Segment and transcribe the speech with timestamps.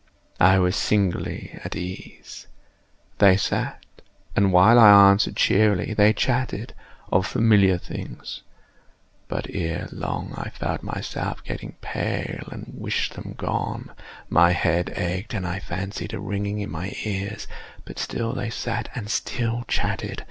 [0.39, 2.47] I was singularly at ease.
[3.19, 3.85] They sat,
[4.35, 6.73] and while I answered cheerily, they chatted
[7.11, 8.41] of familiar things.
[9.27, 13.91] But, ere long, I felt myself getting pale and wished them gone.
[14.27, 17.45] My head ached, and I fancied a ringing in my ears:
[17.85, 20.19] but still they sat and still chatted.